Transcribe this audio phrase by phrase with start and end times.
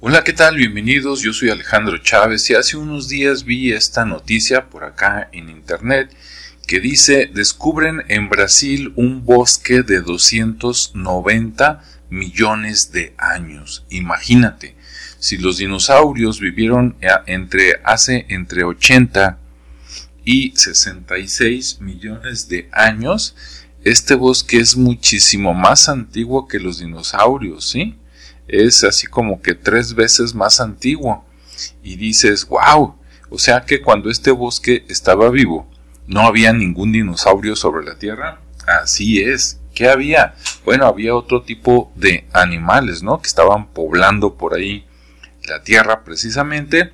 [0.00, 0.54] Hola, ¿qué tal?
[0.54, 5.48] Bienvenidos, yo soy Alejandro Chávez y hace unos días vi esta noticia por acá en
[5.50, 6.14] internet
[6.68, 13.84] que dice descubren en Brasil un bosque de 290 millones de años.
[13.90, 14.76] Imagínate,
[15.18, 16.94] si los dinosaurios vivieron
[17.26, 19.36] entre hace entre 80
[20.24, 23.34] y 66 millones de años,
[23.82, 27.96] este bosque es muchísimo más antiguo que los dinosaurios, ¿sí?
[28.48, 31.24] Es así como que tres veces más antiguo.
[31.82, 32.96] Y dices, wow,
[33.30, 35.70] o sea que cuando este bosque estaba vivo,
[36.06, 38.40] no había ningún dinosaurio sobre la Tierra.
[38.66, 39.60] Así es.
[39.74, 40.34] ¿Qué había?
[40.64, 43.20] Bueno, había otro tipo de animales, ¿no?
[43.20, 44.86] Que estaban poblando por ahí
[45.46, 46.92] la Tierra precisamente.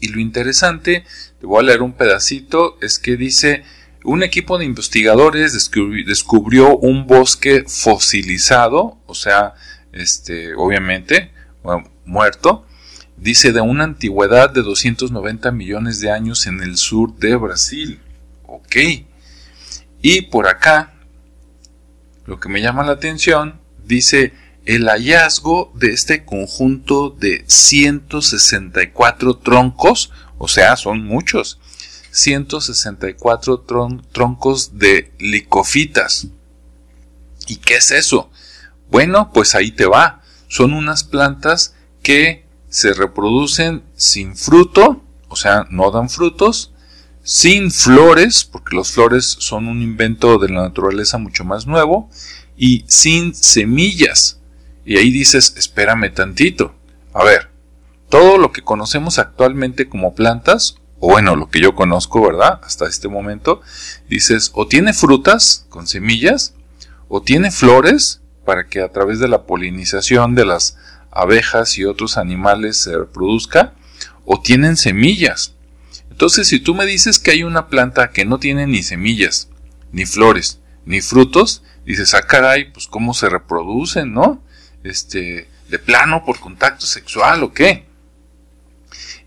[0.00, 1.04] Y lo interesante,
[1.40, 3.64] te voy a leer un pedacito, es que dice,
[4.04, 9.54] un equipo de investigadores descubrió un bosque fosilizado, o sea,
[9.98, 11.32] este, obviamente,
[12.04, 12.66] muerto,
[13.16, 18.00] dice de una antigüedad de 290 millones de años en el sur de Brasil.
[18.46, 18.76] Ok.
[20.00, 20.94] Y por acá,
[22.26, 24.32] lo que me llama la atención, dice
[24.64, 31.58] el hallazgo de este conjunto de 164 troncos, o sea, son muchos,
[32.10, 33.64] 164
[34.12, 36.28] troncos de licofitas.
[37.46, 38.30] ¿Y qué es eso?
[38.90, 40.22] Bueno, pues ahí te va.
[40.48, 46.72] Son unas plantas que se reproducen sin fruto, o sea, no dan frutos,
[47.22, 52.08] sin flores, porque los flores son un invento de la naturaleza mucho más nuevo,
[52.56, 54.40] y sin semillas.
[54.84, 56.74] Y ahí dices, espérame tantito.
[57.12, 57.50] A ver,
[58.08, 62.60] todo lo que conocemos actualmente como plantas, o bueno, lo que yo conozco, ¿verdad?
[62.64, 63.60] Hasta este momento,
[64.08, 66.54] dices, o tiene frutas con semillas,
[67.08, 70.78] o tiene flores, para que a través de la polinización de las
[71.10, 73.74] abejas y otros animales se reproduzca
[74.24, 75.54] o tienen semillas.
[76.10, 79.50] Entonces, si tú me dices que hay una planta que no tiene ni semillas,
[79.92, 84.42] ni flores, ni frutos, dices, ah, caray, pues cómo se reproducen, ¿no?
[84.82, 87.84] Este, de plano por contacto sexual o qué.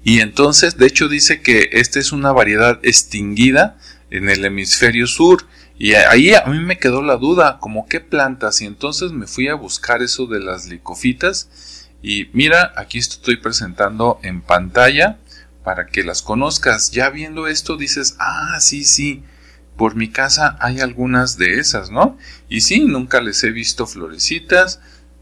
[0.04, 3.78] Y entonces, de hecho, dice que esta es una variedad extinguida
[4.10, 5.46] en el hemisferio sur
[5.84, 9.48] y ahí a mí me quedó la duda, como qué plantas, y entonces me fui
[9.48, 11.90] a buscar eso de las licofitas.
[12.04, 15.18] Y mira, aquí estoy presentando en pantalla
[15.64, 16.92] para que las conozcas.
[16.92, 19.24] Ya viendo esto dices, ah, sí, sí,
[19.76, 22.16] por mi casa hay algunas de esas, ¿no?
[22.48, 24.82] Y sí, nunca les he visto florecitas,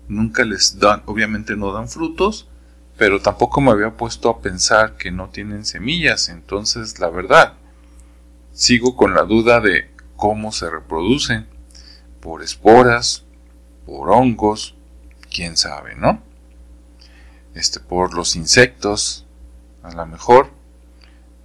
[0.09, 2.50] nunca les dan, obviamente no dan frutos,
[2.97, 6.28] pero tampoco me había puesto a pensar que no tienen semillas.
[6.28, 7.53] Entonces, la verdad,
[8.52, 11.47] sigo con la duda de cómo se reproducen,
[12.19, 13.24] por esporas,
[13.85, 14.75] por hongos,
[15.34, 16.22] quién sabe, ¿no?
[17.56, 19.25] Este, por los insectos,
[19.81, 20.52] a lo mejor.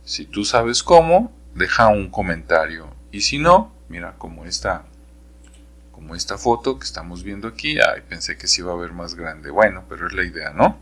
[0.05, 2.93] Si tú sabes cómo, deja un comentario.
[3.13, 4.85] Y si no, mira como esta,
[5.93, 7.79] como esta foto que estamos viendo aquí.
[7.79, 9.51] Ay, pensé que se iba a ver más grande.
[9.51, 10.81] Bueno, pero es la idea, ¿no?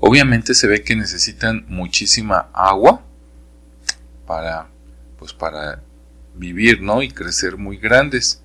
[0.00, 3.00] Obviamente se ve que necesitan muchísima agua
[4.26, 4.68] para,
[5.18, 5.82] pues para
[6.38, 7.02] vivir, ¿no?
[7.02, 8.42] Y crecer muy grandes.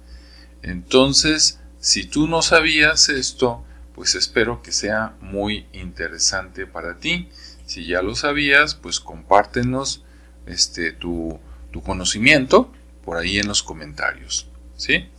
[0.61, 3.63] Entonces, si tú no sabías esto,
[3.95, 7.29] pues espero que sea muy interesante para ti.
[7.65, 10.03] Si ya lo sabías, pues compártenos
[10.45, 11.39] este, tu,
[11.71, 12.71] tu conocimiento
[13.03, 14.47] por ahí en los comentarios.
[14.75, 15.09] ¿sí?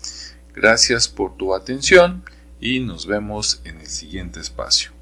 [0.55, 2.25] Gracias por tu atención
[2.61, 4.94] y nos vemos en el siguiente espacio.